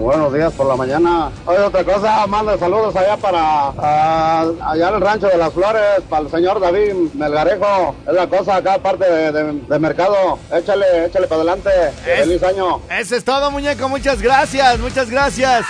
[0.00, 1.30] buenos días por la mañana.
[1.46, 6.22] Oye, otra cosa, manda saludos allá para allá en el rancho de las flores, para
[6.22, 7.94] el señor David Melgarejo.
[8.06, 10.38] Es la cosa acá, parte de, de- de mercado.
[10.52, 11.70] Échale, échale para adelante.
[12.04, 12.80] Feliz año.
[12.90, 13.88] Eso es todo, muñeco.
[13.88, 15.64] Muchas gracias, muchas gracias.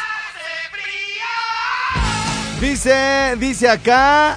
[2.60, 4.36] Dice, dice acá.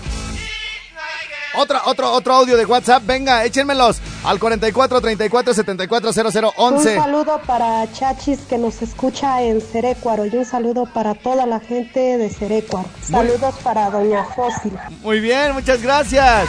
[1.56, 3.04] Otra, otro, otro audio de WhatsApp.
[3.06, 6.96] Venga, échenmelos al 44 34 74 00 Un 11.
[6.96, 12.18] saludo para Chachis que nos escucha en Cerecuaro y un saludo para toda la gente
[12.18, 12.88] de Cerecuaro.
[13.02, 14.74] Saludos para Doña Fósil.
[15.02, 16.48] Muy bien, muchas gracias.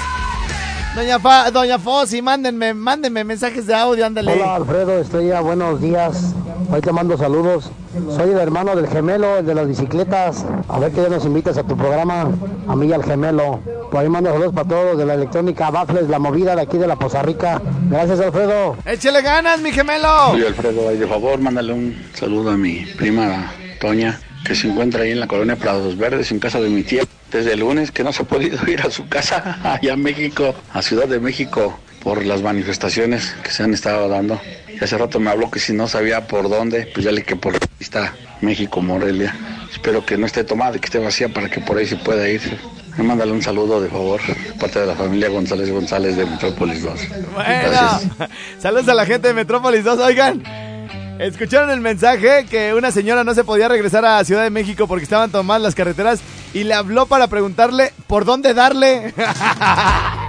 [0.95, 4.33] Doña, Fa- Doña Fossi, mándenme, mándenme mensajes de audio, ándale.
[4.35, 6.35] Hola Alfredo Estrella, buenos días.
[6.69, 7.70] Hoy te mando saludos.
[8.11, 10.44] Soy el hermano del gemelo, el de las bicicletas.
[10.69, 12.28] A ver que ya nos invitas a tu programa,
[12.69, 13.61] a mí y al gemelo.
[13.91, 16.86] Por ahí mando saludos para todos de la electrónica Baffles, la movida de aquí de
[16.86, 17.61] la Poza Rica.
[17.89, 18.77] Gracias Alfredo.
[18.84, 20.30] Échele ganas, mi gemelo.
[20.33, 25.02] Oye, Alfredo, ay, de favor, mándale un saludo a mi prima Toña, que se encuentra
[25.02, 27.02] ahí en la colonia Prados Verdes, en casa de mi tía.
[27.33, 30.55] Desde el lunes que no se ha podido ir a su casa allá en México,
[30.72, 34.41] a Ciudad de México, por las manifestaciones que se han estado dando.
[34.69, 37.37] Y hace rato me habló que si no sabía por dónde, pues ya le que
[37.37, 39.34] por ahí está México, Morelia.
[39.70, 42.29] Espero que no esté tomada y que esté vacía para que por ahí se pueda
[42.29, 42.41] ir.
[42.97, 44.20] Me mándale un saludo, de favor,
[44.59, 47.01] parte de la familia González González de Metrópolis 2.
[47.09, 48.31] Bueno, Gracias.
[48.59, 50.01] saludos a la gente de Metrópolis 2.
[50.01, 50.42] Oigan,
[51.20, 55.05] escucharon el mensaje que una señora no se podía regresar a Ciudad de México porque
[55.05, 56.20] estaban tomadas las carreteras
[56.53, 59.14] y le habló para preguntarle por dónde darle.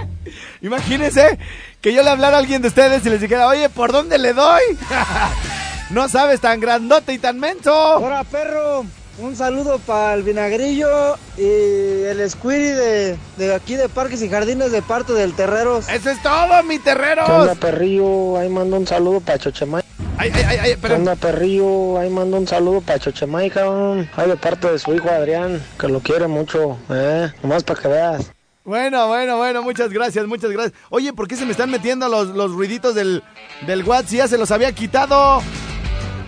[0.62, 1.38] Imagínense
[1.80, 4.32] que yo le hablara a alguien de ustedes y les dijera, oye, ¿por dónde le
[4.32, 4.62] doy?
[5.90, 7.96] no sabes, tan grandote y tan menso.
[7.96, 8.84] Hola perro,
[9.18, 14.70] un saludo para el vinagrillo y el squiri de, de aquí de Parques y Jardines
[14.70, 15.88] de parte del Terreros.
[15.88, 17.26] Eso es todo, mi terreros.
[17.26, 18.38] ¿Qué onda perrillo?
[18.38, 19.82] Ahí mando un saludo para Chochemay.
[20.16, 20.94] Ay, ay, ay, ay, ¿Qué espera.
[20.94, 21.98] onda perrillo?
[21.98, 24.08] Ahí mando un saludo para Chochemay, cabrón.
[24.14, 27.32] Ahí de parte de su hijo Adrián, que lo quiere mucho, eh.
[27.42, 28.30] Nomás para que veas.
[28.64, 30.74] Bueno, bueno, bueno, muchas gracias, muchas gracias.
[30.88, 33.24] Oye, ¿por qué se me están metiendo los, los ruiditos del,
[33.66, 34.12] del WhatsApp?
[34.12, 35.42] Ya se los había quitado.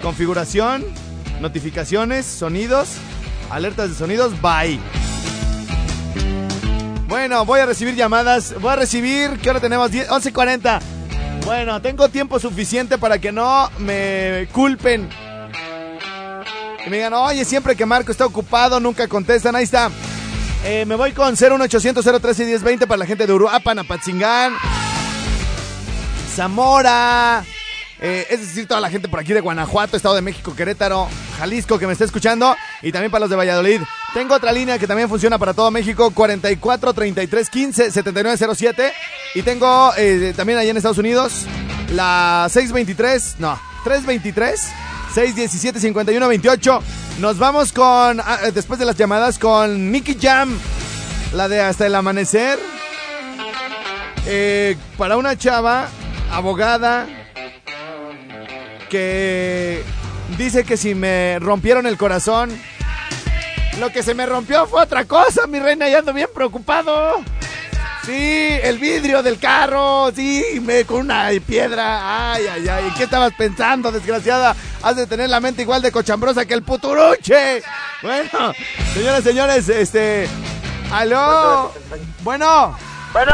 [0.03, 0.85] Configuración,
[1.41, 2.97] notificaciones, sonidos,
[3.51, 4.81] alertas de sonidos, bye.
[7.07, 8.61] Bueno, voy a recibir llamadas.
[8.61, 9.93] Voy a recibir, ¿qué hora tenemos?
[9.93, 10.81] 10, 11.40.
[11.45, 15.09] Bueno, tengo tiempo suficiente para que no me culpen.
[16.85, 19.55] Y me digan, oye, siempre que Marco está ocupado, nunca contestan.
[19.55, 19.91] Ahí está.
[20.65, 24.55] Eh, me voy con 01800 013 1020 para la gente de Uruapan, Apatzingán,
[26.35, 27.45] Zamora.
[28.01, 31.09] eh, es decir, toda la gente por aquí de Guanajuato, Estado de México, Querétaro,
[31.39, 32.57] Jalisco que me está escuchando.
[32.83, 33.83] Y también para los de Valladolid.
[34.15, 38.93] Tengo otra línea que también funciona para todo México, 44 33 15 79 07.
[39.35, 41.45] Y tengo eh, también allá en Estados Unidos
[41.93, 44.61] la 623, no, 323
[45.15, 46.83] 617 51 28.
[47.19, 50.59] Nos vamos con, ah, eh, después de las llamadas, con Nicky Jam,
[51.33, 52.59] la de Hasta el Amanecer.
[54.27, 55.89] Eh, para una chava,
[56.33, 57.07] abogada,
[58.91, 59.85] que
[60.37, 62.51] dice que si me rompieron el corazón,
[63.79, 67.23] lo que se me rompió fue otra cosa, mi reina, y ando bien preocupado.
[68.07, 72.33] Sí, el vidrio del carro, sí, me con una piedra.
[72.35, 72.93] Ay, ay, ay.
[72.97, 74.55] ¿Qué estabas pensando, desgraciada?
[74.83, 77.63] Has de tener la mente igual de cochambrosa que el puturuche.
[78.03, 78.53] Bueno,
[78.93, 80.29] señoras, señores, este.
[80.93, 81.73] Aló.
[82.23, 82.77] Bueno,
[83.13, 83.33] Bueno,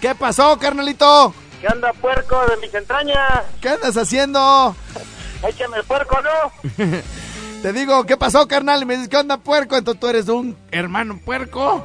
[0.00, 1.34] ¿qué pasó, carnalito?
[1.60, 3.42] ¿qué anda puerco de mis entrañas?
[3.60, 4.76] ¿Qué andas haciendo?
[5.48, 6.72] Échame el puerco, ¿no?
[7.62, 8.82] Te digo, ¿qué pasó, carnal?
[8.82, 9.76] Y me dices, ¿qué onda, puerco?
[9.76, 11.84] Entonces tú eres un hermano puerco.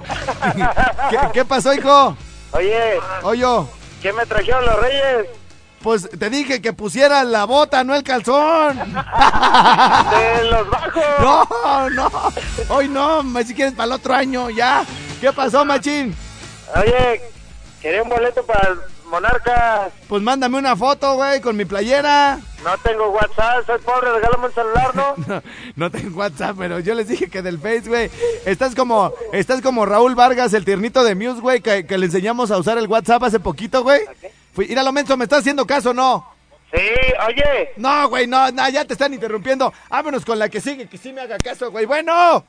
[1.09, 2.15] ¿Qué, qué pasó, hijo?
[2.51, 3.45] Oye, Oye,
[4.01, 5.27] ¿qué me trajeron los reyes?
[5.81, 8.77] pues te dije que pusieras la bota, no el calzón.
[8.77, 11.03] De los bajos.
[11.19, 12.11] No, no.
[12.69, 14.85] Hoy no, si quieres para el otro año, ya.
[15.19, 16.15] ¿Qué pasó, machín?
[16.75, 17.21] Oye,
[17.81, 18.75] quería un boleto para
[19.13, 19.93] Monarcas.
[20.07, 22.39] Pues mándame una foto, güey, con mi playera.
[22.63, 25.13] No tengo WhatsApp, soy pobre, regálame un celular, ¿no?
[25.27, 25.43] No,
[25.75, 28.09] no tengo WhatsApp, pero yo les dije que del Face, güey.
[28.43, 32.49] Estás como, estás como Raúl Vargas, el tiernito de Muse, güey, que, que le enseñamos
[32.49, 34.01] a usar el WhatsApp hace poquito, güey.
[34.51, 36.27] Fui, ir a lo menso, ¿me estás haciendo caso no?
[36.73, 36.81] Sí,
[37.27, 39.71] oye, No, güey, no, no, ya te están interrumpiendo.
[39.89, 41.85] Vámonos con la que sigue, que sí me haga caso, güey.
[41.85, 42.43] Bueno.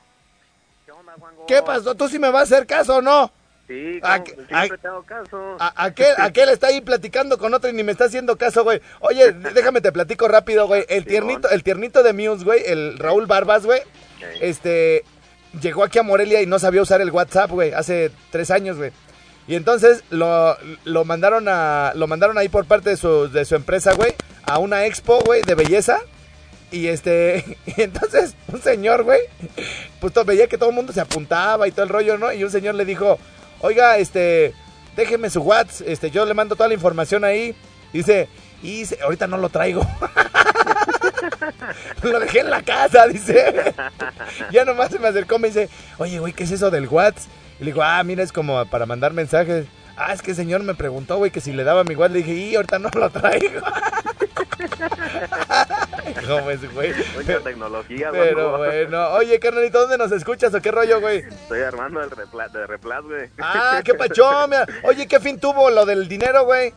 [1.46, 1.94] ¿Qué pasó?
[1.94, 3.30] ¿Tú sí me vas a hacer caso o no?
[3.66, 5.56] Sí, ¿A como qué- que a- siempre te hago caso.
[5.58, 8.80] A- aquel, aquel está ahí platicando con otro y ni me está haciendo caso, güey.
[9.00, 10.84] Oye, déjame te platico rápido, güey.
[10.88, 13.80] El tiernito, el tiernito de Muse, güey, el Raúl Barbas, güey.
[14.40, 15.04] Este
[15.60, 18.90] llegó aquí a Morelia y no sabía usar el WhatsApp, güey, hace tres años, güey.
[19.46, 21.92] Y entonces lo, lo mandaron a.
[21.94, 24.14] Lo mandaron ahí por parte de su, de su empresa, güey.
[24.46, 25.98] A una expo, güey, de belleza.
[26.70, 27.58] Y este.
[27.66, 29.20] Y entonces, un señor, güey.
[30.00, 32.32] Pues todo, veía que todo el mundo se apuntaba y todo el rollo, ¿no?
[32.32, 33.18] Y un señor le dijo.
[33.60, 34.54] Oiga, este.
[34.96, 35.88] Déjeme su WhatsApp.
[35.88, 37.54] Este, yo le mando toda la información ahí.
[37.92, 38.28] Dice.
[38.62, 39.82] Y dice, ahorita no lo traigo.
[42.02, 43.74] lo dejé en la casa, dice.
[44.52, 45.68] ya nomás se me acercó, me dice,
[45.98, 47.30] oye, güey, ¿qué es eso del WhatsApp?
[47.60, 49.66] Y le digo, ah, mira, es como para mandar mensajes.
[49.96, 52.16] Ah, es que el señor me preguntó, güey, que si le daba mi WhatsApp.
[52.16, 53.60] Le dije, y ahorita no lo traigo.
[56.28, 56.92] ¿Cómo es, güey?
[57.14, 58.58] Mucha tecnología, Pero loco.
[58.58, 61.18] bueno, oye, carnalito, ¿dónde nos escuchas o qué rollo, güey?
[61.18, 63.28] Estoy armando el repla de replas, güey.
[63.40, 64.66] Ah, qué pachón, mira.
[64.84, 66.72] Oye, ¿qué fin tuvo lo del dinero, güey?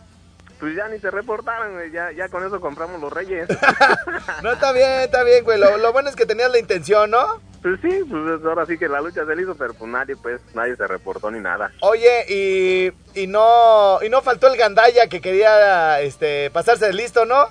[0.59, 1.91] Pues ya ni se reportaron, güey.
[1.91, 3.47] Ya, ya con eso compramos los reyes.
[4.43, 5.59] No, está bien, está bien, güey.
[5.59, 7.41] Lo, lo bueno es que tenías la intención, ¿no?
[7.61, 10.39] Pues sí, pues ahora sí que la lucha se le hizo, pero pues nadie, pues,
[10.53, 11.71] nadie se reportó ni nada.
[11.81, 17.25] Oye, y, y no y no faltó el gandaya que quería este pasarse de listo,
[17.25, 17.47] ¿no?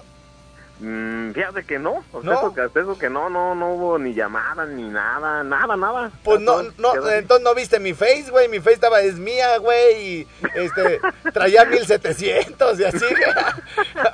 [0.78, 2.52] Mm, fíjate que no, o sea, ¿No?
[2.52, 6.10] eso, eso que no, no, no hubo ni llamada, ni nada, nada, nada.
[6.22, 8.48] Pues no, no, quedó entonces no viste mi face, güey.
[8.48, 9.96] Mi face estaba, es mía, güey.
[9.96, 11.00] Y este,
[11.32, 13.04] traía 1700 y así.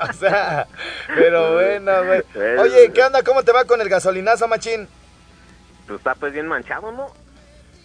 [0.09, 0.69] O sea,
[1.14, 2.23] pero bueno, güey.
[2.59, 3.23] Oye, ¿qué onda?
[3.23, 4.88] ¿Cómo te va con el gasolinazo, machín?
[5.87, 7.11] Pues está pues bien manchado, ¿no?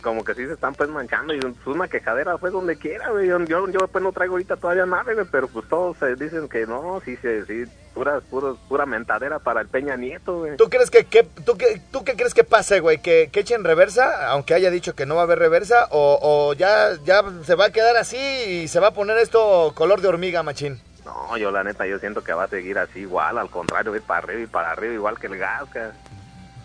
[0.08, 3.28] Como que sí se están pues manchando y pues una quejadera pues donde quiera, güey.
[3.28, 6.66] Yo, yo, pues no traigo ahorita todavía nada, güey, pero pues todos se dicen que
[6.66, 10.56] no, sí, sí, sí, pura, pura, pura mentadera para el Peña Nieto, güey.
[10.56, 13.00] ¿Tú crees que, que- tú, qué, tú qué crees que pase, güey?
[13.02, 15.88] ¿Que, que echen reversa, aunque haya dicho que no va a haber reversa?
[15.92, 19.74] ¿O, o ya, ya se va a quedar así y se va a poner esto
[19.76, 20.80] color de hormiga, machín?
[21.04, 24.02] No, yo la neta, yo siento que va a seguir así igual, al contrario, ir
[24.04, 25.66] para arriba y para arriba, igual que el gas.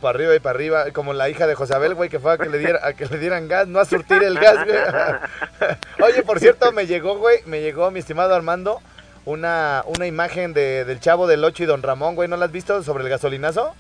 [0.03, 2.49] Para arriba y para arriba, como la hija de Josabel, güey, que fue a que
[2.49, 5.71] le, diera, a que le dieran gas, no a surtir el gas, güey.
[6.11, 8.83] Oye, por cierto, me llegó, güey, me llegó, mi estimado Armando,
[9.25, 12.53] una, una imagen de, del chavo del 8 y don Ramón, güey, ¿no la has
[12.53, 13.75] visto sobre el gasolinazo?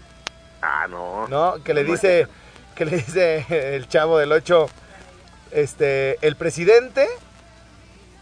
[0.63, 1.27] Ah, no.
[1.27, 1.63] ¿No?
[1.65, 2.29] Que le dice,
[2.77, 4.69] que le dice el chavo del 8,
[5.51, 7.09] este, el presidente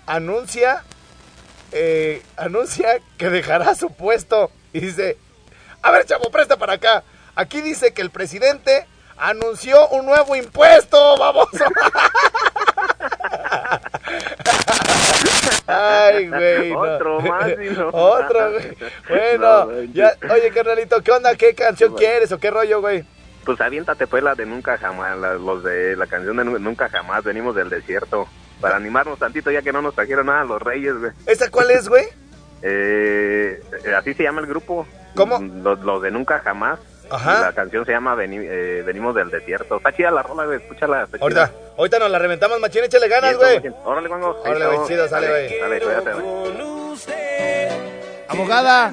[0.07, 0.85] anuncia,
[1.73, 5.19] eh, anuncia que dejará su puesto y dice,
[5.83, 7.05] a ver, chavo, presta para acá.
[7.41, 11.49] Aquí dice que el presidente anunció un nuevo impuesto, vamos.
[15.67, 16.71] Ay, güey.
[16.71, 16.81] no.
[16.81, 17.89] Otro más, y no.
[17.89, 18.77] Otro, güey.
[19.09, 21.35] Bueno, No, ya, oye, carnalito, ¿qué onda?
[21.35, 23.05] ¿Qué canción quieres o qué rollo, güey?
[23.47, 26.91] Pues aviéntate pues la de Nunca Jamás, la- los de la canción de Nu- Nunca
[26.91, 28.29] Jamás, venimos del desierto.
[28.61, 31.13] Para animarnos tantito ya que no nos trajeron nada los reyes, güey.
[31.27, 32.05] ¿Esa cuál es, güey?
[32.61, 34.87] Eh, eh, así se llama el grupo.
[35.17, 35.39] ¿Cómo?
[35.41, 36.79] Los, los de Nunca Jamás.
[37.11, 37.41] Ajá.
[37.41, 39.77] La canción se llama Veni- eh, Venimos del desierto.
[39.77, 41.07] Está chida la rola, güey, escúchala.
[41.21, 43.61] Ahorita, ahorita nos la reventamos, machín, échale ganas, güey.
[43.85, 44.41] Órale, Juanjo.
[44.45, 45.61] Órale, güey, chido, sale, Dale, güey.
[45.61, 46.71] Dale, cuídate, güey.
[48.29, 48.93] Abogada,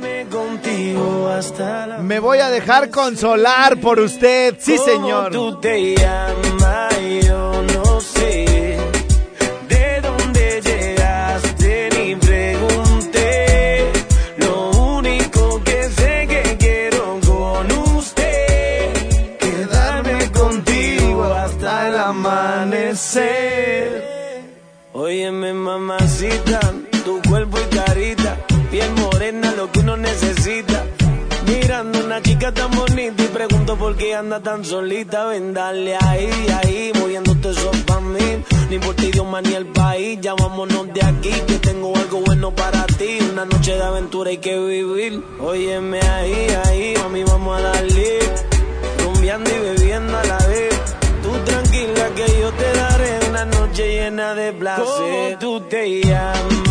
[2.01, 5.31] me voy a dejar consolar por usted, sí, señor.
[5.31, 6.96] tú te llamas,
[27.07, 28.37] tu cuerpo y carita,
[28.69, 30.83] piel morena, lo que uno necesita.
[31.47, 35.23] Mirando una chica tan bonita y pregunto por qué anda tan solita.
[35.27, 36.29] Ven, dale ahí,
[36.61, 38.43] ahí, moviéndote eso pa' mí.
[38.67, 43.19] No importa idioma ni el país, ya de aquí, que tengo algo bueno para ti.
[43.31, 45.23] Una noche de aventura hay que vivir.
[45.39, 48.19] Óyeme ahí, ahí, mami, vamos a darle.
[49.01, 50.75] Rumbeando y bebiendo a la vez.
[51.23, 54.85] Tú tranquila que yo te daré una noche llena de placer.
[54.85, 56.66] ¿Cómo tú te llamas?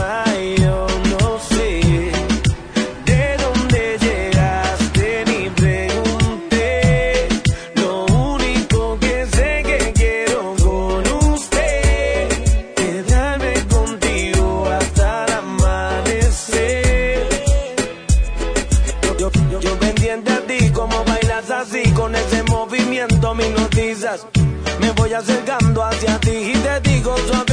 [25.07, 27.46] Voy acercando hacia ti y te digo suave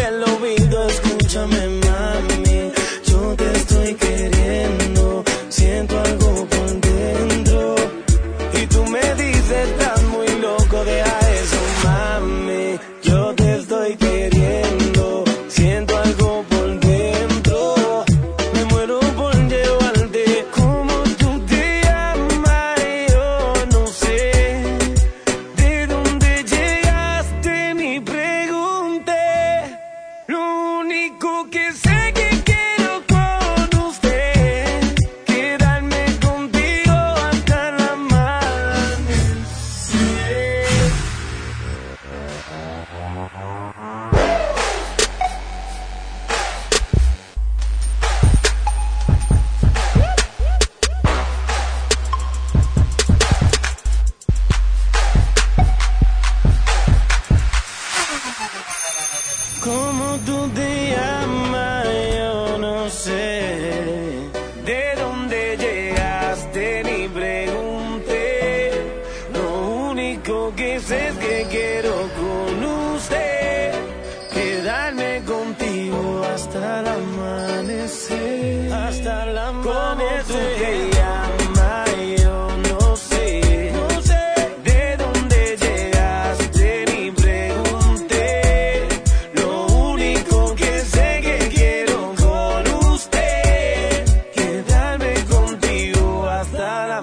[78.72, 80.55] hasta la amanecer.
[80.55, 81.86] que llama,
[82.17, 84.24] yo no sé, no sé
[84.63, 88.88] de dónde llegaste ni pregunté.
[89.34, 97.01] Lo único que sé que quiero con usted, quedarme contigo hasta la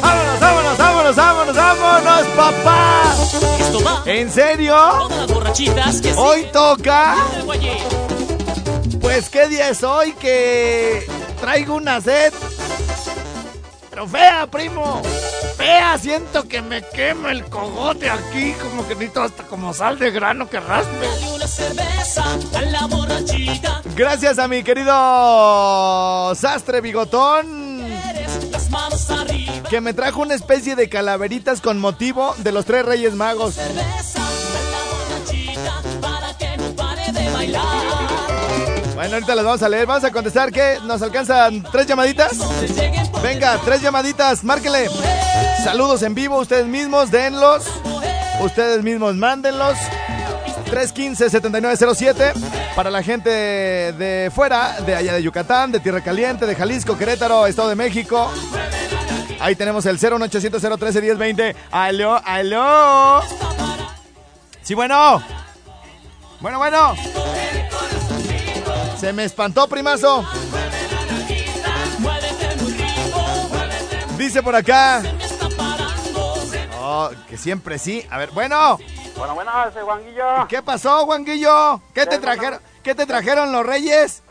[0.00, 3.14] ¡Vámonos, vámonos, vámonos, vámonos, vámonos, papá!
[3.60, 4.02] Esto va.
[4.06, 4.74] ¿En serio?
[4.74, 6.18] Todas las borrachitas que sí.
[6.18, 7.16] Hoy toca.
[9.12, 11.06] Pues qué día es hoy que
[11.38, 12.32] traigo una sed.
[13.90, 15.02] Pero fea, primo.
[15.58, 20.12] Fea, siento que me quema el cogote aquí, como que necesito hasta como sal de
[20.12, 21.06] grano que raspe.
[23.94, 27.84] Gracias a mi querido Sastre Bigotón,
[29.68, 33.58] que me trajo una especie de calaveritas con motivo de los tres Reyes Magos.
[39.02, 39.84] Bueno, ahorita las vamos a leer.
[39.84, 42.38] Vamos a contestar que nos alcanzan tres llamaditas.
[43.20, 44.88] Venga, tres llamaditas, márquele.
[45.64, 47.66] Saludos en vivo, ustedes mismos, denlos.
[48.40, 49.76] Ustedes mismos, mándenlos.
[50.70, 52.32] 315-7907
[52.76, 57.48] para la gente de fuera, de allá de Yucatán, de Tierra Caliente, de Jalisco, Querétaro,
[57.48, 58.30] Estado de México.
[59.40, 61.56] Ahí tenemos el 01800 013 1020.
[61.72, 63.20] Aló, aló.
[64.62, 65.20] Sí, bueno.
[66.40, 66.94] Bueno, bueno.
[69.02, 70.24] Se me espantó, primazo.
[74.16, 75.02] Dice por acá.
[76.78, 78.06] Oh, que siempre sí.
[78.12, 78.78] A ver, bueno.
[79.16, 80.46] Bueno, bueno, ese Guanguillo.
[80.46, 81.80] ¿Qué pasó, Juanguillo?
[81.92, 82.60] ¿Qué te trajeron?
[82.84, 84.22] ¿Qué te trajeron los reyes?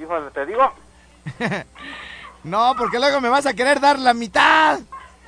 [0.00, 0.72] Híjole, te digo.
[2.44, 4.78] No, porque luego me vas a querer dar la mitad.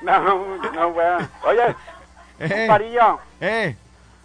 [0.01, 0.17] No,
[0.73, 1.29] no, weón.
[1.43, 1.75] Oye,
[2.39, 3.19] Eh, un parillo.
[3.41, 3.75] eh,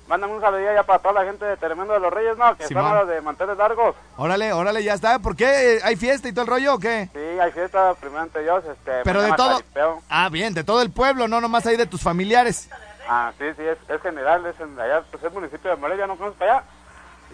[0.08, 2.56] Mándame un saludillo ya para toda la gente de Tremendo de los Reyes, ¿no?
[2.56, 2.84] Que Simón.
[2.84, 3.96] están los de manteles largos.
[4.16, 5.18] órale, órale, ya está.
[5.18, 5.80] ¿Por qué?
[5.82, 7.08] ¿Hay fiesta y todo el rollo o qué?
[7.12, 8.64] Sí, hay fiesta, primero Dios.
[8.70, 9.60] Este, Pero de todo.
[10.08, 12.68] Ah, bien, de todo el pueblo, no nomás ahí de tus familiares.
[13.08, 16.16] Ah, sí, sí, es, es general, es en allá, pues es municipio de Morelia, ¿no
[16.16, 16.64] conoces para allá?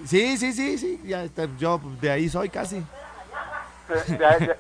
[0.07, 1.01] Sí, sí, sí, sí.
[1.05, 2.77] Ya está, yo de ahí soy casi.
[3.89, 4.57] De, de- de- de-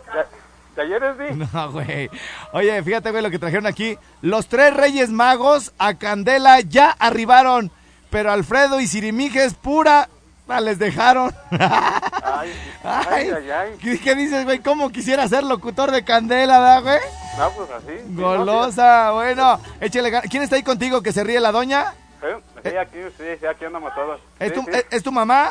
[0.76, 1.46] de ayer es sí.
[1.54, 2.10] No, güey.
[2.52, 3.98] Oye, fíjate, güey, lo que trajeron aquí.
[4.22, 7.70] Los tres reyes magos a Candela ya arribaron,
[8.12, 10.08] pero Alfredo y Sirimijes pura
[10.48, 11.34] ah, les dejaron.
[12.24, 12.52] Ay,
[12.84, 13.76] ay, Ay, ay.
[13.80, 14.60] ¿Qué, qué dices, güey?
[14.60, 16.98] ¿Cómo quisiera ser locutor de Candela, da, güey?
[17.38, 17.92] No, pues así.
[18.08, 19.60] no, Golosa, bueno.
[19.80, 20.30] Échale ganas.
[20.30, 21.92] ¿Quién está ahí contigo que se ríe la doña?
[22.20, 22.26] Sí,
[22.62, 24.20] sí, sí, aquí, sí, sí, aquí andamos todos.
[24.38, 25.50] ¿Es, Sí, tu, sí, ¿es, es tu mamá?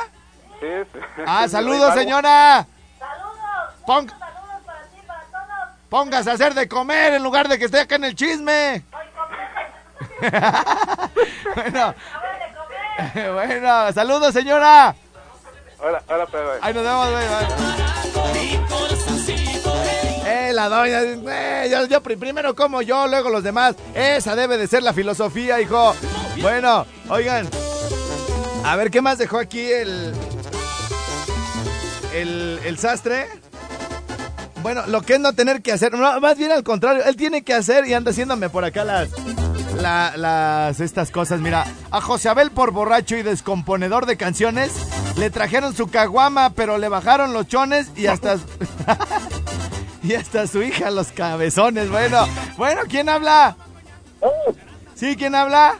[0.59, 0.99] sí, sí.
[1.25, 1.99] Ah, saludos, soy mago.
[2.01, 2.67] señora.
[2.99, 4.11] Saludos.
[5.89, 8.83] Póngase a hacer de comer en lugar de que esté acá en el chisme.
[11.55, 11.93] bueno.
[13.33, 14.95] bueno, saludos, señora.
[15.79, 16.51] Hola, hola, Pedro.
[16.61, 17.25] Ahí nos vemos, güey.
[20.25, 23.75] Eh, la doña, eh, yo, yo pri- primero como yo, luego los demás.
[23.95, 25.95] Esa debe de ser la filosofía, hijo.
[26.41, 27.49] Bueno, oigan.
[28.63, 30.13] A ver, ¿qué más dejó aquí el.
[32.13, 33.27] El, el sastre?
[34.61, 35.93] Bueno, lo que es no tener que hacer.
[35.93, 39.09] No, más bien al contrario, él tiene que hacer y anda haciéndome por acá las.
[39.75, 41.39] La- las estas cosas.
[41.39, 44.71] Mira, a José Abel por borracho y descomponedor de canciones
[45.17, 48.37] le trajeron su caguama, pero le bajaron los chones y hasta
[50.03, 51.89] y hasta su hija los cabezones.
[51.89, 52.25] Bueno,
[52.57, 53.55] bueno, ¿quién habla?
[54.95, 55.75] Sí, ¿quién habla?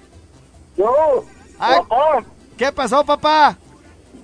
[0.78, 1.26] Yo,
[1.60, 1.82] Ah,
[2.58, 3.56] ¿Qué pasó, papá?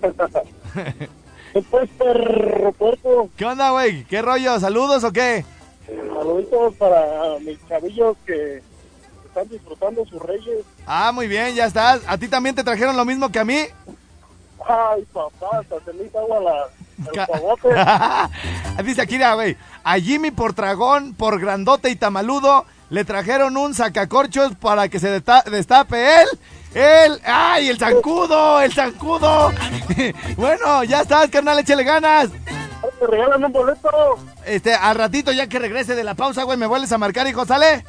[1.54, 4.04] después perro puerco, ¿Qué onda, güey?
[4.06, 4.60] ¿Qué rollo?
[4.60, 5.46] ¿Saludos o qué?
[5.88, 7.00] saluditos para
[7.46, 8.62] mis chavillos que
[9.38, 10.66] están disfrutando sus reyes.
[10.86, 12.02] Ah, muy bien, ya estás.
[12.08, 13.60] ¿A ti también te trajeron lo mismo que a mí?
[14.68, 16.66] Ay, papá, hasta se me hizo agua la,
[18.78, 18.86] el.
[18.86, 19.56] Dice aquí, güey.
[19.84, 25.10] A Jimmy por tragón, por grandote y tamaludo, le trajeron un sacacorchos para que se
[25.12, 26.28] destape él.
[26.74, 28.62] Él, ¡ay, el zancudo!
[28.62, 29.52] ¡El zancudo!
[30.36, 32.30] bueno, ya estás, carnal, échale ganas.
[33.00, 33.90] Te regalan un boleto.
[34.46, 37.46] Este, al ratito, ya que regrese de la pausa, güey, me vuelves a marcar, hijo,
[37.46, 37.84] ¿sale?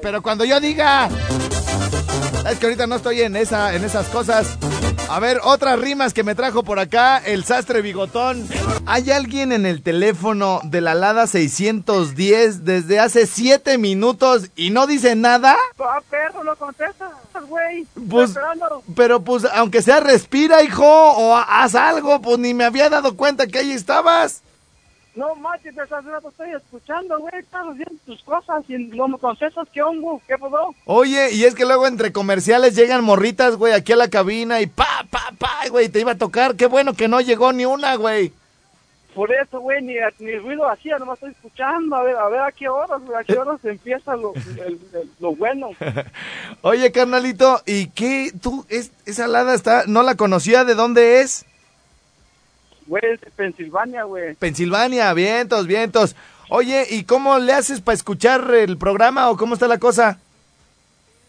[0.00, 1.08] Pero cuando yo diga.
[2.48, 4.58] Es que ahorita no estoy en esa, en esas cosas.
[5.08, 8.48] A ver, otras rimas que me trajo por acá, el sastre bigotón.
[8.86, 14.86] ¿Hay alguien en el teléfono de la Lada 610 desde hace 7 minutos y no
[14.86, 15.56] dice nada?
[15.78, 17.10] Ah, perro, no contestas,
[17.46, 17.86] güey.
[18.08, 18.34] Pues,
[18.96, 23.46] pero pues, aunque sea respira, hijo, o haz algo, pues ni me había dado cuenta
[23.46, 24.42] que ahí estabas.
[25.14, 27.34] No manches, esa rato estoy escuchando, güey.
[27.38, 29.68] Estás haciendo tus cosas y no me contestas.
[29.72, 30.22] ¿Qué hongo?
[30.26, 30.74] ¿Qué pasó?
[30.86, 34.66] Oye, y es que luego entre comerciales llegan morritas, güey, aquí a la cabina y
[34.66, 36.56] pa, pa, pa, güey, te iba a tocar.
[36.56, 38.32] Qué bueno que no llegó ni una, güey.
[39.14, 42.50] Por eso, güey, ni, ni ruido hacía, nomás estoy escuchando, a ver, a ver a
[42.50, 45.68] qué horas, güey, a qué horas empieza lo, el- el- lo bueno.
[46.62, 48.32] Oye, carnalito, ¿y qué?
[48.40, 50.64] ¿Tú, es, esa alada está, no la conocía?
[50.64, 51.44] ¿De dónde es?
[52.86, 54.34] Güey, Pensilvania, güey.
[54.34, 56.16] Pensilvania, vientos, vientos.
[56.48, 60.18] Oye, ¿y cómo le haces para escuchar el programa o cómo está la cosa?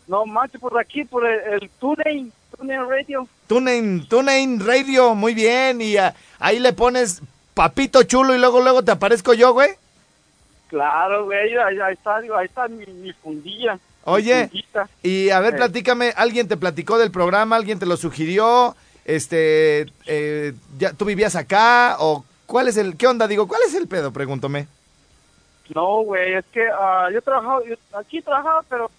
[0.08, 3.28] No manches, por aquí, por el, el TuneIn, TuneIn Radio.
[3.48, 5.80] TuneIn, TuneIn Radio, muy bien.
[5.82, 7.22] Y ah, ahí le pones
[7.54, 9.70] papito chulo y luego, luego te aparezco yo, güey.
[10.68, 13.78] Claro, güey, ahí, ahí está, ahí está mi, mi fundilla.
[14.06, 14.50] Oye,
[15.02, 15.58] y a ver, Eh.
[15.58, 17.56] platícame, ¿alguien te platicó del programa?
[17.56, 18.76] ¿Alguien te lo sugirió?
[19.06, 21.98] Este, eh, ya, ¿tú vivías acá?
[22.00, 23.28] ¿O cuál es el, qué onda?
[23.28, 24.12] Digo, ¿cuál es el pedo?
[24.14, 24.68] Pregúntame.
[25.74, 28.92] No, güey, es que ah, yo trabajaba, yo aquí trabajaba, pero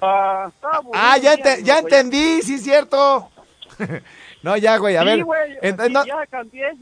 [0.00, 3.30] ah, estaba Ah, ya, ya entendí, sí, cierto.
[4.42, 5.24] no, ya, güey, a sí, ver.
[5.24, 6.72] güey, ent- y no- ya cambié,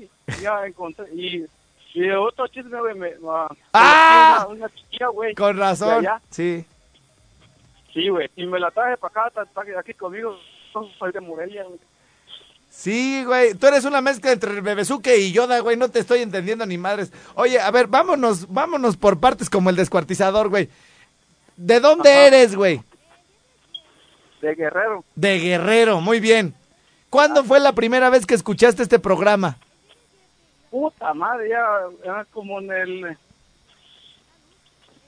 [0.41, 1.45] ya encontré, y,
[1.95, 4.47] y otro chisme, güey, me, ah, ¡Ah!
[4.49, 5.35] Una, una chiquilla, güey.
[5.35, 6.21] con razón, allá.
[6.31, 6.65] sí.
[7.93, 10.37] Sí, güey, y me la traje para acá, está aquí conmigo,
[11.01, 11.81] soy de Morelia, güey.
[12.81, 16.64] Sí, güey, tú eres una mezcla entre Bebesuque y Yoda, güey, no te estoy entendiendo
[16.64, 17.12] ni madres.
[17.35, 20.71] Oye, a ver, vámonos, vámonos por partes como el descuartizador, güey.
[21.59, 22.27] ¿De dónde Ajá.
[22.29, 22.81] eres, güey?
[24.40, 25.05] de Guerrero.
[25.14, 26.55] De Guerrero, muy bien.
[27.11, 29.59] ¿Cuándo fue la primera vez que escuchaste este programa?
[30.71, 31.62] Puta madre, ya
[32.03, 33.19] era como en el...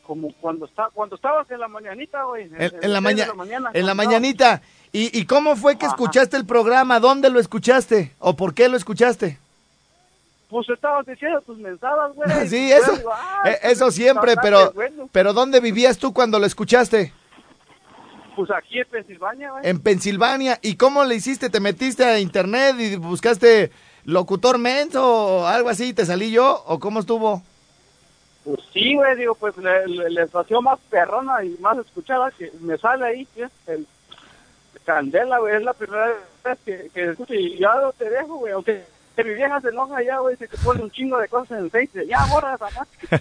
[0.07, 2.51] Como cuando, está, cuando estabas en la mañanita, güey.
[2.59, 4.61] En, en la, maña- mañana, en la mañanita.
[4.93, 5.95] ¿Y, ¿Y cómo fue que Ajá.
[5.95, 7.01] escuchaste el programa?
[7.01, 8.13] ¿Dónde lo escuchaste?
[8.19, 9.39] ¿O por qué lo escuchaste?
[10.51, 12.47] Pues estabas diciendo tus mensajes, güey.
[12.49, 15.09] Sí, eso, digo, ah, eh, eso siempre, bastante pero, bueno.
[15.11, 17.13] pero ¿dónde vivías tú cuando lo escuchaste?
[18.37, 19.67] Pues aquí en Pensilvania, güey.
[19.67, 20.59] En Pensilvania.
[20.63, 21.49] ¿Y cómo le hiciste?
[21.51, 23.71] ¿Te metiste a internet y buscaste
[24.05, 26.63] locutor menso o algo así y te salí yo?
[26.67, 27.43] ¿O cómo estuvo?
[28.45, 32.51] Pues sí, güey, digo, pues la, la- la estación más perrona y más escuchada que
[32.61, 33.43] me sale ahí, ¿sí?
[33.69, 33.87] el
[34.85, 36.07] Candela, güey, es la primera
[36.45, 39.69] vez que, que escucho y ya no te dejo, güey, aunque que mi vieja se
[39.69, 42.55] enoja ya, güey, se te pone un chingo de cosas en el Face, ya borra
[42.55, 42.69] esa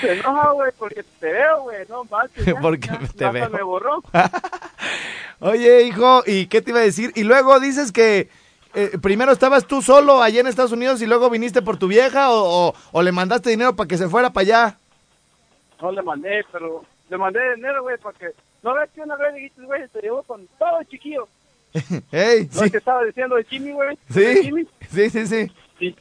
[0.00, 3.50] se enoja, güey, porque te veo, güey, no manches, ya, Porque ya, te veo.
[3.50, 4.02] me borró.
[5.40, 7.12] Oye, hijo, ¿y qué te iba a decir?
[7.14, 8.28] Y luego dices que
[8.74, 12.30] eh, primero estabas tú solo allá en Estados Unidos y luego viniste por tu vieja
[12.30, 14.78] o, o- o le mandaste dinero para que se fuera para allá.
[15.80, 18.26] No le mandé, pero le mandé dinero, güey, para que...
[18.62, 21.26] ¿No ves que una vez dijiste, güey, te llevó con todo chiquillo?
[22.12, 23.96] Ey, ¿No sí, que estaba diciendo de Jimmy, güey?
[24.08, 24.66] ¿De sí, Jimmy?
[24.90, 25.52] sí, sí, sí.
[25.78, 25.96] Sí.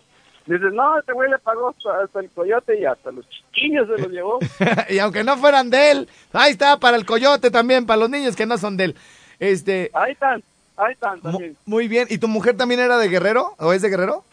[0.46, 4.02] Dices, no, este güey le pagó hasta, hasta el coyote y hasta los chiquillos se
[4.02, 4.40] los llevó.
[4.90, 8.36] y aunque no fueran de él, ahí está para el coyote también, para los niños
[8.36, 8.96] que no son de él.
[9.40, 10.44] Este, Ahí están,
[10.76, 11.56] ahí están también.
[11.66, 12.08] muy bien.
[12.10, 14.24] ¿Y tu mujer también era de Guerrero o es de Guerrero?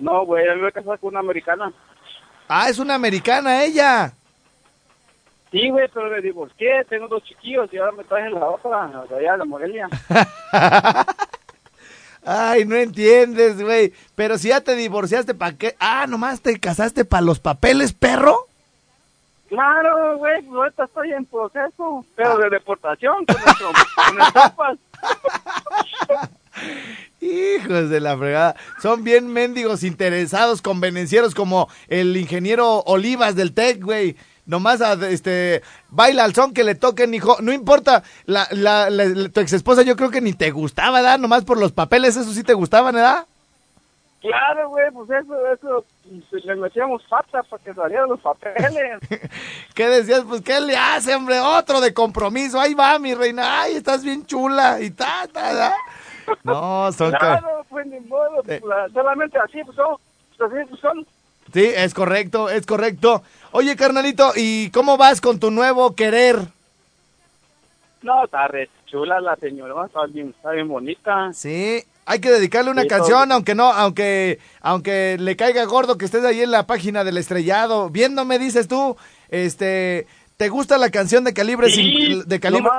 [0.00, 1.72] No, güey, yo me voy a casar con una americana.
[2.48, 4.12] Ah, es una americana ella.
[5.50, 9.18] Sí, güey, pero me divorcié, tengo dos chiquillos y ahora me traje la otra, de
[9.18, 9.88] allá de Morelia.
[12.24, 13.92] Ay, no entiendes, güey.
[14.14, 15.74] Pero si ya te divorciaste, ¿para qué?
[15.80, 18.46] Ah, nomás te casaste para los papeles, perro.
[19.48, 23.72] Claro, güey, pues ahorita estoy en proceso, pero de deportación con, nuestro,
[24.56, 24.78] con.
[27.20, 28.54] Hijos de la fregada.
[28.80, 34.16] Son bien mendigos interesados, convenencieros como el ingeniero Olivas del TEC, güey.
[34.50, 37.36] Nomás, a- este, baila al son que le toquen, hijo.
[37.40, 41.18] No importa, la, la, la- tu ex esposa yo creo que ni te gustaba, ¿verdad?
[41.20, 43.26] Nomás por los papeles, eso sí te gustaban, ¿verdad?
[44.20, 45.84] Claro, güey, pues eso, eso,
[46.30, 48.98] pues, le metíamos pata para que salieran los papeles.
[49.74, 50.24] ¿Qué decías?
[50.28, 51.40] Pues, ¿qué le hace, hombre?
[51.40, 52.60] Otro de compromiso.
[52.60, 53.62] Ahí va, mi reina.
[53.62, 54.78] Ay, estás bien chula.
[54.82, 55.74] Y ta, ta, ta.
[56.44, 57.12] No, son...
[57.12, 59.96] Claro, pues ni modo, pues, la- solamente así, pues son,
[60.36, 61.06] pues, así, pues, son.
[61.52, 63.22] Sí, es correcto, es correcto.
[63.52, 66.38] Oye, carnalito, ¿y cómo vas con tu nuevo querer?
[68.02, 71.32] No, está re chula la señora, está bien, está bien bonita.
[71.32, 73.34] Sí, hay que dedicarle una Sí, canción, todo.
[73.34, 77.90] aunque no, aunque, aunque le caiga gordo que estés ahí en la página del estrellado.
[77.90, 78.96] Viéndome, dices tú,
[79.28, 82.70] este, ¿te gusta la canción de calibre Sí, cin- de calibre?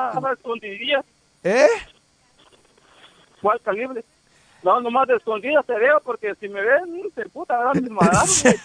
[1.43, 1.67] ¿Eh?
[3.41, 4.03] ¿Cuál calibre?
[4.63, 7.73] No, nomás de escondidas te veo, porque si me ven, se puta, ¿verdad?
[7.81, 8.55] Mis madrazos.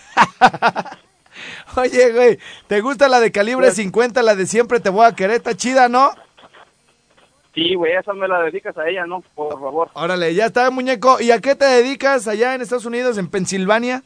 [1.77, 5.15] Oye, güey, ¿te gusta la de calibre Pues- 50, la de siempre te voy a
[5.15, 5.37] querer?
[5.37, 6.11] Está chida, ¿no?
[7.55, 9.23] Sí, güey, esa me la dedicas a ella, ¿no?
[9.35, 9.89] Por favor.
[9.95, 11.21] Órale, ya está, muñeco.
[11.21, 14.03] ¿Y a qué te dedicas allá en Estados Unidos, en Pensilvania?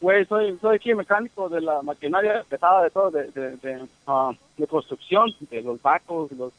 [0.00, 4.32] Güey, soy, soy aquí mecánico de la maquinaria pesada de todo, de, de, de, ah,
[4.56, 6.52] de construcción, de los barcos, los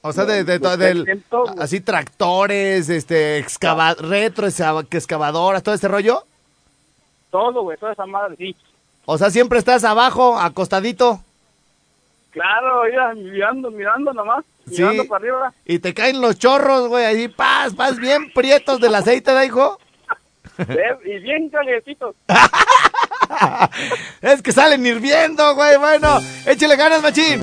[0.00, 1.24] O sea, de, de- Lo del-
[1.58, 6.24] así tractores, este, excava, retro, excavadoras, todo este rollo.
[7.30, 8.56] Todo, güey, toda esa madre, sí.
[9.04, 11.20] O sea, siempre estás abajo, acostadito,
[12.30, 14.82] Claro, mira, mirando, mirando nomás, Sí.
[14.82, 15.52] mirando para arriba.
[15.64, 19.78] y te caen los chorros, güey, ahí, paz, paz, bien prietos del aceite, ¿da, hijo?
[21.04, 22.14] y bien calientitos.
[24.20, 27.40] Es que salen hirviendo, güey, bueno, échale ganas, machín.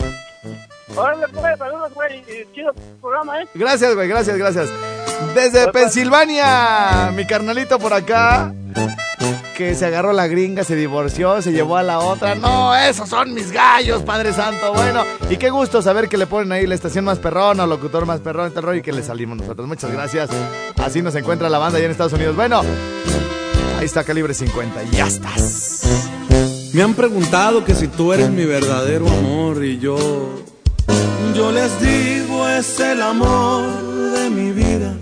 [0.95, 3.47] Órale, pues, saludos, güey, y chido programa, ¿eh?
[3.53, 4.69] Gracias, güey, gracias, gracias.
[5.33, 8.53] Desde Pensilvania, mi carnalito por acá,
[9.55, 12.35] que se agarró la gringa, se divorció, se llevó a la otra.
[12.35, 14.73] No, esos son mis gallos, Padre Santo.
[14.73, 18.05] Bueno, y qué gusto saber que le ponen ahí la estación más perrón o locutor
[18.05, 19.67] más perrón, este rollo y que le salimos nosotros.
[19.67, 20.29] Muchas gracias.
[20.77, 22.35] Así nos encuentra la banda allá en Estados Unidos.
[22.35, 22.61] Bueno,
[23.79, 25.81] ahí está Calibre 50 y ya estás.
[26.73, 30.43] Me han preguntado que si tú eres mi verdadero amor y yo,
[31.35, 33.65] yo les digo es el amor
[34.13, 34.95] de mi vida.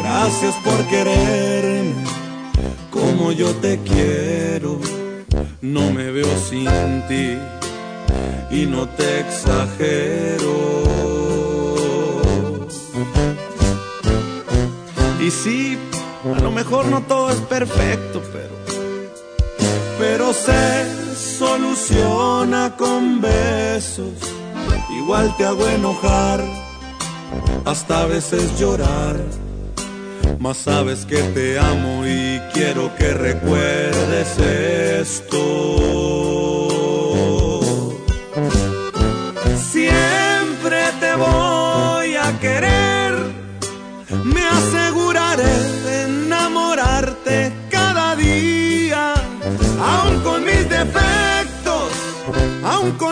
[0.00, 2.04] Gracias por quererme
[2.90, 4.80] como yo te quiero.
[5.60, 6.66] No me veo sin
[7.08, 7.36] ti
[8.50, 10.54] y no te exagero.
[15.20, 15.78] Y sí,
[16.36, 18.52] a lo mejor no todo es perfecto, pero
[19.98, 24.41] pero se soluciona con besos.
[24.96, 26.40] Igual te hago enojar,
[27.64, 29.16] hasta a veces llorar.
[30.38, 35.30] Mas sabes que te amo y quiero que recuerdes esto.
[39.70, 43.14] Siempre te voy a querer,
[44.24, 49.14] me aseguraré de enamorarte cada día,
[49.80, 51.92] aun con mis defectos,
[52.64, 53.11] aun con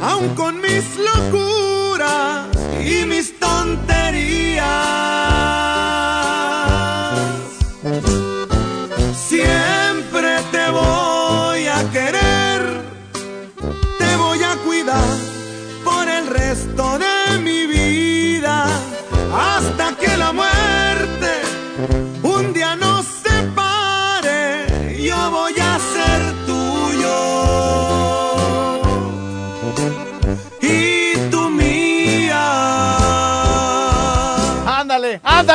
[0.00, 2.48] Aun con mis locuras
[2.80, 3.38] y mis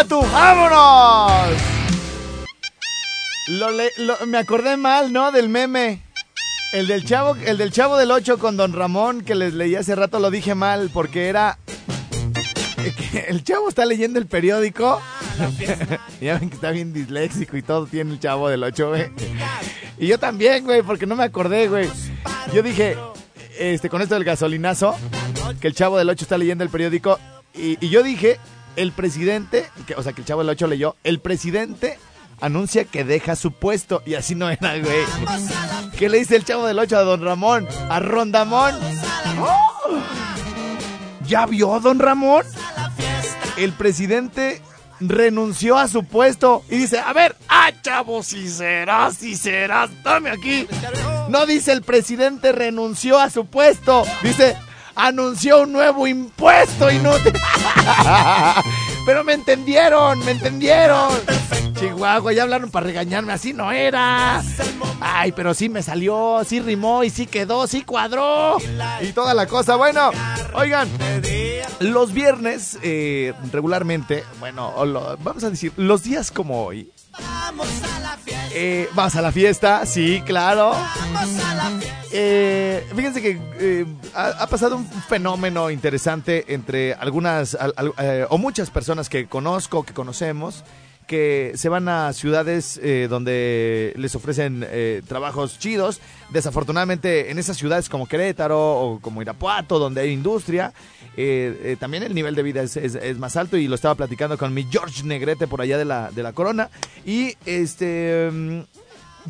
[0.10, 1.58] vámonos.
[4.28, 5.32] Me acordé mal, ¿no?
[5.32, 6.04] Del meme.
[6.74, 9.96] El del chavo, el del chavo del 8 con Don Ramón que les leí hace
[9.96, 11.58] rato lo dije mal porque era
[12.78, 15.02] eh, el chavo está leyendo el periódico.
[16.22, 19.12] ya ven que está bien disléxico y todo tiene el chavo del 8, güey.
[19.98, 21.90] Y yo también, güey, porque no me acordé, güey.
[22.54, 22.98] Yo dije,
[23.58, 24.96] este, con esto del gasolinazo,
[25.62, 27.20] que el chavo del 8 está leyendo el periódico.
[27.54, 28.38] Y yo dije,
[28.76, 31.98] el presidente, o sea, que el chavo del 8 leyó, el presidente
[32.42, 34.02] anuncia que deja su puesto.
[34.06, 35.04] Y así no era, güey.
[35.98, 37.68] ¿Qué le dice el chavo del 8 a don Ramón?
[37.90, 38.76] A Rondamón.
[39.40, 40.00] ¡Oh!
[41.28, 42.46] ¿Ya vio, don Ramón?
[43.58, 44.62] El presidente
[45.00, 49.90] renunció a su puesto y dice, a ver, será, chavo, si será, si será.
[50.04, 50.68] Dame aquí.
[51.30, 54.04] No dice el presidente renunció a su puesto.
[54.22, 54.58] Dice,
[54.96, 57.34] anunció un nuevo impuesto inútil.
[59.06, 61.10] Pero me entendieron, me entendieron.
[61.80, 64.42] Chihuahua, ya hablaron para regañarme, así no era.
[65.02, 68.58] Ay, pero sí me salió, sí rimó y sí quedó, sí cuadró.
[69.02, 69.76] Y toda la cosa.
[69.76, 70.12] Bueno,
[70.54, 70.88] oigan,
[71.80, 74.74] los viernes eh, regularmente, bueno,
[75.20, 76.90] vamos a decir, los días como hoy.
[78.58, 79.86] Eh, ¿Vas a la fiesta?
[79.86, 80.74] Sí, claro.
[82.12, 88.26] Eh, fíjense que eh, ha, ha pasado un fenómeno interesante entre algunas al- al- eh,
[88.30, 90.64] o muchas personas que conozco, que conocemos,
[91.08, 96.02] que se van a ciudades eh, donde les ofrecen eh, trabajos chidos.
[96.30, 100.74] Desafortunadamente en esas ciudades como Querétaro o como Irapuato, donde hay industria,
[101.18, 104.54] eh, eh, también el nivel de vida es, más alto y lo estaba platicando con
[104.54, 106.70] mi George Negrete por allá de la, de la Corona.
[107.06, 108.30] Y este...
[108.32, 108.60] mm,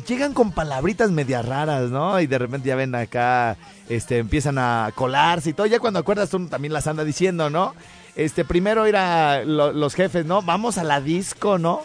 [0.06, 2.20] llegan con palabritas medias raras, ¿no?
[2.20, 3.56] Y de repente ya ven acá,
[3.88, 5.66] este, empiezan a colarse y todo.
[5.66, 7.74] Ya cuando acuerdas tú también las anda diciendo, ¿no?
[8.16, 10.42] Este, primero era lo- los jefes, ¿no?
[10.42, 11.82] Vamos a la disco, ¿no?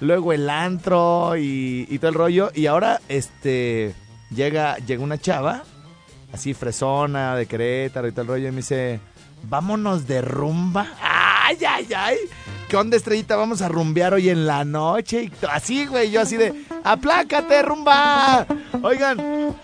[0.00, 2.50] Luego el antro y, y todo el rollo.
[2.54, 3.94] Y ahora, este,
[4.34, 5.62] llega, llega una chava,
[6.32, 9.00] así fresona, de Querétaro y todo el rollo, y me dice,
[9.44, 10.86] vámonos de rumba.
[11.00, 12.16] ¡Ay, ay, ay!
[12.68, 13.36] ¿Qué onda, estrellita?
[13.36, 15.24] Vamos a rumbear hoy en la noche.
[15.24, 18.46] Y así, güey, yo así de, ¡aplácate, rumba!
[18.82, 19.54] Oigan,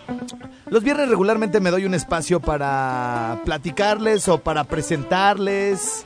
[0.71, 6.05] los viernes regularmente me doy un espacio para platicarles o para presentarles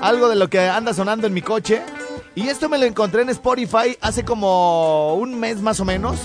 [0.00, 1.82] algo de lo que anda sonando en mi coche.
[2.34, 6.18] Y esto me lo encontré en Spotify hace como un mes más o menos.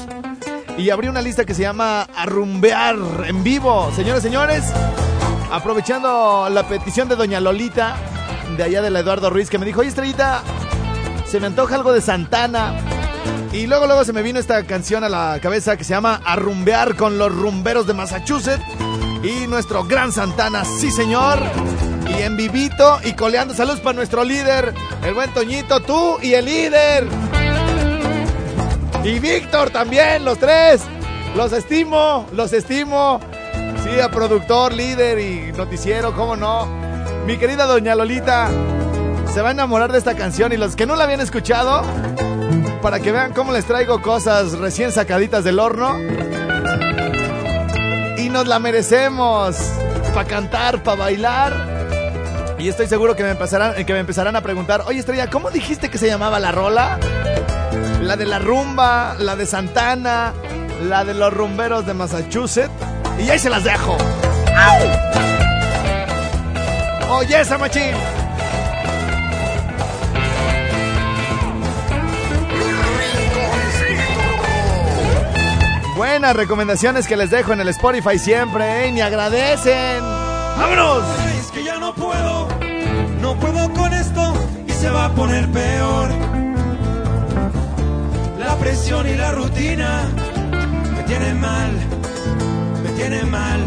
[0.77, 3.91] Y abrí una lista que se llama Arrumbear en vivo.
[3.95, 4.63] Señores, señores,
[5.51, 7.95] aprovechando la petición de Doña Lolita,
[8.57, 10.43] de allá de la Eduardo Ruiz, que me dijo, oye, Estrellita,
[11.25, 12.75] se me antoja algo de Santana.
[13.53, 16.95] Y luego, luego se me vino esta canción a la cabeza que se llama Arrumbear
[16.95, 18.63] con los rumberos de Massachusetts.
[19.21, 21.37] Y nuestro gran Santana, sí señor.
[22.07, 23.53] Y en vivito y coleando.
[23.53, 27.07] Saludos para nuestro líder, el buen Toñito, tú y el líder.
[29.03, 30.81] Y Víctor también, los tres.
[31.35, 33.19] Los estimo, los estimo.
[33.83, 36.67] Sí, a productor, líder y noticiero, cómo no.
[37.27, 38.49] Mi querida doña Lolita
[39.31, 41.83] se va a enamorar de esta canción y los que no la habían escuchado,
[42.83, 45.97] para que vean cómo les traigo cosas recién sacaditas del horno.
[48.17, 49.55] Y nos la merecemos
[50.13, 52.55] para cantar, para bailar.
[52.59, 55.89] Y estoy seguro que me, empezarán, que me empezarán a preguntar, oye Estrella, ¿cómo dijiste
[55.89, 56.99] que se llamaba la rola?
[58.01, 60.33] La de la rumba, la de Santana,
[60.83, 62.69] la de los rumberos de Massachusetts.
[63.17, 63.95] Y ahí se las dejo.
[64.57, 64.79] ¡Au!
[67.17, 67.93] Oye, esa machín.
[75.95, 78.91] Buenas recomendaciones que les dejo en el Spotify siempre, ¿eh?
[78.91, 80.01] Ni agradecen.
[80.57, 81.03] ¡Vámonos!
[81.39, 82.47] Es que ya no puedo,
[83.21, 84.33] no puedo con esto
[84.67, 86.09] y se va a poner peor.
[88.39, 90.09] La presión y la rutina
[90.95, 91.71] me tienen mal,
[92.83, 93.61] me tienen mal,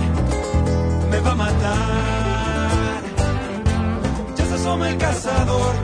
[1.11, 3.03] me va a matar.
[4.37, 5.75] Ya se asoma el cazador,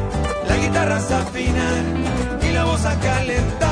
[0.49, 1.71] la guitarra se afina
[2.43, 3.72] y la voz a calentar.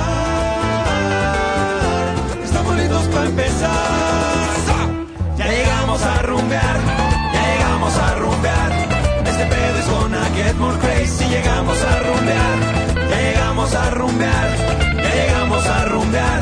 [5.37, 6.77] Ya llegamos a rumbear,
[7.33, 8.73] ya llegamos a rumbear.
[9.27, 11.25] Este pedo es gonna get more crazy.
[11.29, 12.59] Llegamos a rumbear,
[13.11, 14.49] ya llegamos a rumbear,
[14.97, 16.41] ya llegamos a rumbear.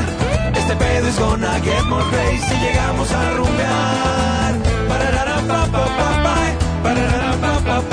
[0.55, 2.55] Este pedo es gonna get more crazy.
[2.61, 4.53] Llegamos a rumbear.
[4.87, 6.35] Pararara pa pa pa pa,
[7.65, 7.88] pa pa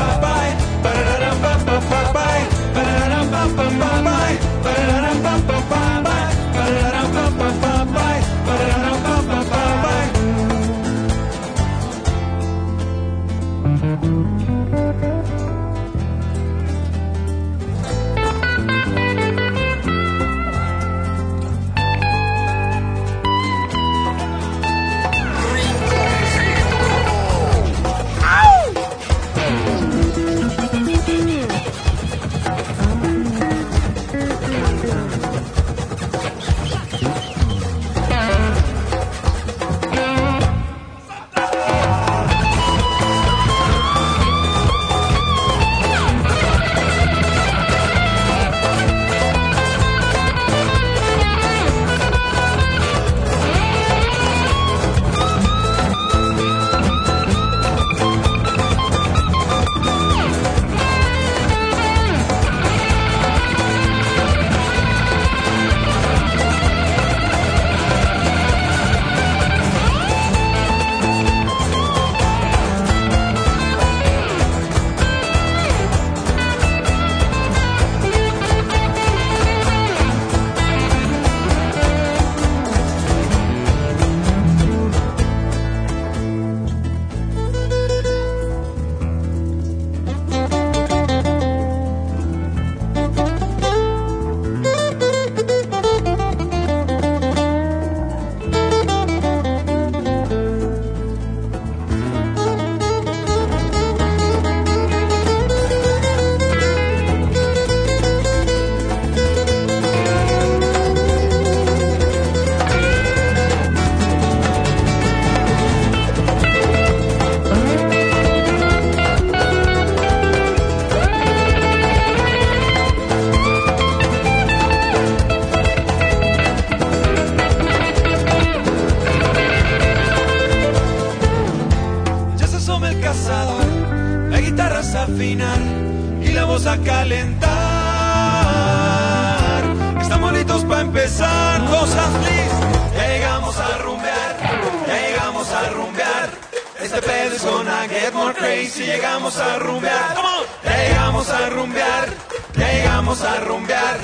[153.07, 153.99] llegamos a rumbear.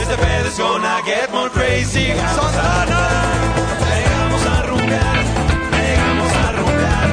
[0.00, 2.06] Este pedo es gonna get more crazy.
[2.06, 2.86] Llegamos a
[3.94, 5.16] llegamos a rumbear,
[5.76, 7.10] llegamos a rumbear.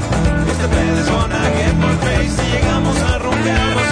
[0.50, 2.52] Este pedo es gonna get more crazy.
[2.52, 3.85] Llegamos a rumbear,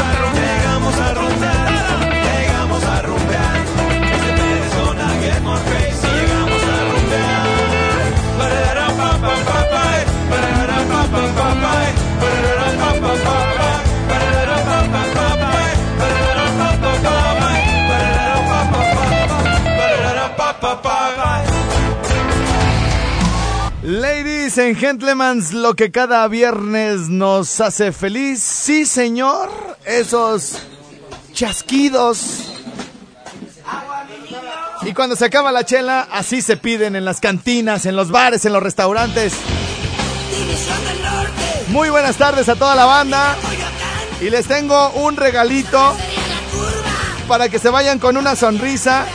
[24.56, 29.50] Ladies and gentlemen, lo que cada viernes nos hace feliz, sí señor,
[29.84, 30.60] esos
[31.34, 32.52] chasquidos.
[34.84, 38.46] Y cuando se acaba la chela, así se piden en las cantinas, en los bares,
[38.46, 39.34] en los restaurantes.
[41.70, 43.36] Muy buenas tardes a toda la banda.
[44.22, 45.98] Y les tengo un regalito
[47.28, 49.08] para que se vayan con una sonrisa.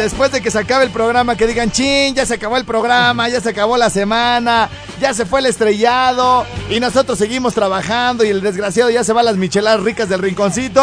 [0.00, 3.28] Después de que se acabe el programa, que digan, chin, ya se acabó el programa,
[3.28, 8.28] ya se acabó la semana, ya se fue el estrellado y nosotros seguimos trabajando y
[8.28, 10.82] el desgraciado ya se va a las micheladas ricas del rinconcito.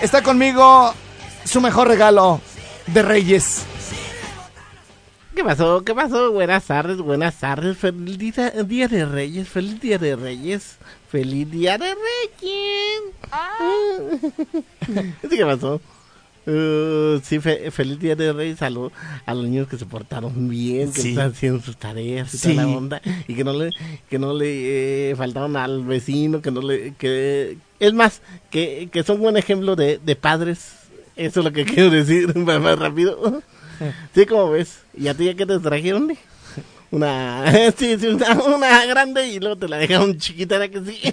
[0.00, 0.94] Está conmigo
[1.44, 2.40] su mejor regalo
[2.86, 3.64] de Reyes.
[5.36, 5.84] ¿Qué pasó?
[5.84, 6.32] ¿Qué pasó?
[6.32, 7.76] Buenas tardes, buenas tardes.
[7.76, 10.78] Feliz día, día de Reyes, feliz día de Reyes,
[11.10, 13.02] feliz día de Reyes.
[15.20, 15.82] ¿Sí qué pasó?
[16.46, 18.58] Uh, sí, fe- feliz día de Reyes.
[18.58, 18.90] Salud
[19.26, 21.08] a los niños que se portaron bien, que Sí.
[21.10, 22.52] están haciendo sus tareas y Sí.
[22.54, 23.02] toda la onda.
[23.28, 23.70] Y que no le,
[24.08, 26.94] que no le eh, faltaron al vecino, que no le.
[26.94, 30.72] que Es más, que, que son buen ejemplo de, de padres.
[31.16, 33.42] Eso es lo que quiero decir más, más rápido.
[34.14, 34.80] Sí, como ves.
[34.96, 36.10] ¿Y a ti ya qué te trajeron?
[36.10, 36.18] eh?
[36.92, 37.44] Una,
[37.76, 41.00] sí, sí, una, una grande y luego te la dejaron chiquita, ¿era que sí?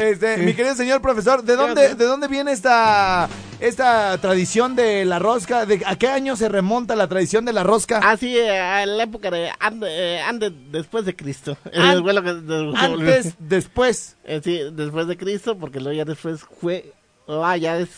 [0.00, 5.18] Este, mi querido señor profesor, ¿de dónde, ¿de dónde viene esta, esta tradición de la
[5.18, 5.64] rosca?
[5.66, 8.00] ¿De, ¿A qué año se remonta la tradición de la rosca?
[8.02, 11.56] Ah, sí, a la época de ande, eh, ande después de Cristo.
[11.74, 12.04] An-
[12.46, 14.16] de- antes, después.
[14.24, 16.92] Eh, sí, después de Cristo, porque luego ya después fue,
[17.28, 17.88] ah, ya es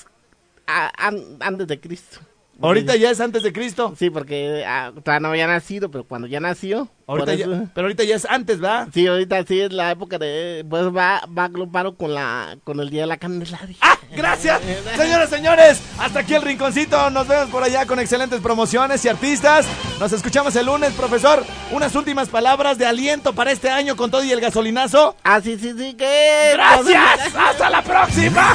[0.66, 2.20] ah, an- antes de Cristo.
[2.62, 3.94] Ahorita ya es antes de Cristo.
[3.98, 6.88] Sí, porque ah, todavía no había nacido, pero cuando ya nació.
[7.06, 8.88] por Ahorita ya- eso- pero ahorita ya es antes, ¿verdad?
[8.92, 12.90] Sí, ahorita sí es la época de, pues va, va agrupado con la, con el
[12.90, 13.76] día de la Candelaria.
[13.80, 13.96] ¡Ah!
[14.14, 14.60] Gracias.
[14.96, 17.10] Señoras, señores, hasta aquí el rinconcito.
[17.10, 19.66] Nos vemos por allá con excelentes promociones y artistas.
[20.00, 21.44] Nos escuchamos el lunes, profesor.
[21.70, 25.16] Unas últimas palabras de aliento para este año con todo y el gasolinazo.
[25.22, 26.50] Ah, sí, sí, sí, que.
[26.54, 27.34] ¡Gracias!
[27.36, 28.54] ¡Hasta la próxima!